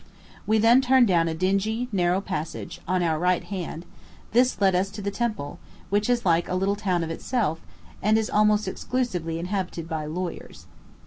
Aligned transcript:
We 0.47 0.57
then 0.57 0.81
turned 0.81 1.07
down 1.07 1.27
a 1.27 1.35
dingy, 1.35 1.87
narrow 1.91 2.21
passage, 2.21 2.81
on 2.87 3.03
our 3.03 3.19
right 3.19 3.43
hand; 3.43 3.85
this 4.31 4.59
led 4.59 4.73
us 4.73 4.89
to 4.89 5.01
the 5.03 5.11
Temple, 5.11 5.59
which 5.91 6.09
is 6.09 6.25
like 6.25 6.49
a 6.49 6.55
little 6.55 6.75
town 6.75 7.03
of 7.03 7.11
itself, 7.11 7.59
and 8.01 8.17
is 8.17 8.27
almost 8.27 8.67
exclusively 8.67 9.37
inhabited 9.37 9.87
by 9.87 10.07
lawyers. 10.07 10.65